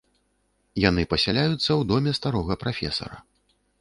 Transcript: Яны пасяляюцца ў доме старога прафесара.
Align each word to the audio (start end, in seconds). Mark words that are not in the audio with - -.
Яны 0.83 1.03
пасяляюцца 1.11 1.67
ў 1.67 1.81
доме 1.91 2.11
старога 2.21 2.53
прафесара. 2.65 3.17